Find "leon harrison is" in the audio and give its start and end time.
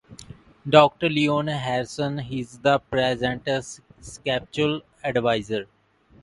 1.09-2.57